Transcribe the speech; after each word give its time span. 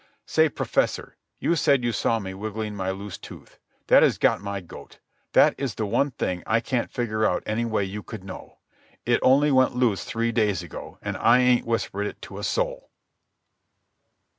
"Say, 0.25 0.49
Professor, 0.49 1.15
you 1.37 1.55
said 1.55 1.83
you 1.83 1.91
saw 1.91 2.17
me 2.17 2.33
wiggling 2.33 2.73
my 2.75 2.89
loose 2.89 3.19
tooth. 3.19 3.59
That 3.85 4.01
has 4.01 4.17
got 4.17 4.41
my 4.41 4.59
goat. 4.59 4.97
That 5.33 5.53
is 5.59 5.75
the 5.75 5.85
one 5.85 6.09
thing 6.09 6.41
I 6.47 6.59
can't 6.59 6.89
figure 6.89 7.23
out 7.23 7.43
any 7.45 7.65
way 7.65 7.83
you 7.83 8.01
could 8.01 8.23
know. 8.23 8.57
It 9.05 9.19
only 9.21 9.51
went 9.51 9.75
loose 9.75 10.03
three 10.03 10.31
days 10.31 10.63
ago, 10.63 10.97
and 11.03 11.17
I 11.17 11.37
ain't 11.41 11.67
whispered 11.67 12.07
it 12.07 12.19
to 12.23 12.39
a 12.39 12.43
soul." 12.43 12.89